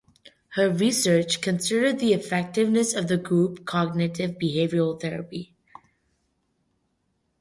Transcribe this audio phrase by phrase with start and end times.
[0.55, 5.53] Her research considered the effectiveness of group cognitive behavioural therapy.